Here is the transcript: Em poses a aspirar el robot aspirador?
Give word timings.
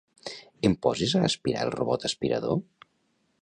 Em 0.69 0.75
poses 0.85 1.13
a 1.19 1.21
aspirar 1.27 1.67
el 1.67 1.75
robot 1.77 2.09
aspirador? 2.11 2.59